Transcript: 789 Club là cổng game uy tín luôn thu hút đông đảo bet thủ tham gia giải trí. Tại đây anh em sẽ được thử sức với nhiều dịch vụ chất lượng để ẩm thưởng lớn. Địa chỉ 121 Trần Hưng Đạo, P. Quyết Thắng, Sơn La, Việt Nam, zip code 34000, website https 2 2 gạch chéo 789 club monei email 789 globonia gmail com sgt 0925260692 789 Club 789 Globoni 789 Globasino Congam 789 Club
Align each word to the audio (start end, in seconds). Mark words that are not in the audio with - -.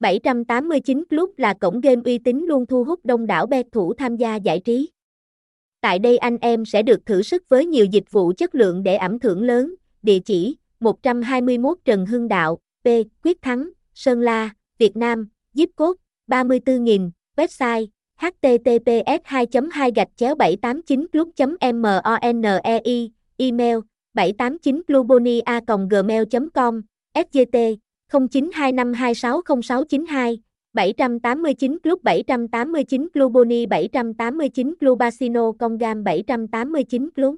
789 0.00 1.04
Club 1.10 1.30
là 1.36 1.54
cổng 1.54 1.80
game 1.80 2.02
uy 2.04 2.18
tín 2.18 2.44
luôn 2.48 2.66
thu 2.66 2.84
hút 2.84 3.00
đông 3.04 3.26
đảo 3.26 3.46
bet 3.46 3.66
thủ 3.72 3.94
tham 3.94 4.16
gia 4.16 4.36
giải 4.36 4.60
trí. 4.60 4.90
Tại 5.80 5.98
đây 5.98 6.18
anh 6.18 6.38
em 6.40 6.64
sẽ 6.64 6.82
được 6.82 7.06
thử 7.06 7.22
sức 7.22 7.48
với 7.48 7.66
nhiều 7.66 7.84
dịch 7.84 8.10
vụ 8.10 8.32
chất 8.36 8.54
lượng 8.54 8.82
để 8.82 8.96
ẩm 8.96 9.18
thưởng 9.18 9.42
lớn. 9.42 9.74
Địa 10.02 10.18
chỉ 10.18 10.56
121 10.80 11.78
Trần 11.84 12.06
Hưng 12.06 12.28
Đạo, 12.28 12.58
P. 12.84 12.88
Quyết 13.24 13.42
Thắng, 13.42 13.70
Sơn 13.94 14.20
La, 14.20 14.50
Việt 14.78 14.96
Nam, 14.96 15.28
zip 15.54 15.66
code 15.76 15.98
34000, 16.26 17.10
website 17.36 17.86
https 18.20 19.20
2 19.24 19.46
2 19.70 19.90
gạch 19.94 20.08
chéo 20.16 20.34
789 20.34 21.06
club 21.12 21.28
monei 21.74 23.10
email 23.36 23.78
789 24.14 24.82
globonia 24.86 25.40
gmail 25.90 26.22
com 26.54 26.82
sgt 27.14 27.56
0925260692 28.10 30.42
789 30.74 31.78
Club 31.82 31.98
789 32.04 33.08
Globoni 33.14 33.66
789 33.66 34.74
Globasino 34.80 35.52
Congam 35.54 36.02
789 36.04 37.10
Club 37.14 37.34